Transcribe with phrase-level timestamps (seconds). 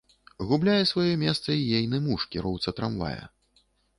[0.51, 3.21] Губляе сваё месца й ейны муж, кіроўца трамвая.